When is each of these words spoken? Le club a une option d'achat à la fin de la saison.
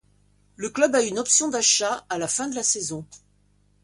Le 0.55 0.71
club 0.71 0.95
a 0.95 1.03
une 1.03 1.19
option 1.19 1.47
d'achat 1.47 2.07
à 2.09 2.17
la 2.17 2.27
fin 2.27 2.47
de 2.49 2.55
la 2.55 2.63
saison. 2.63 3.05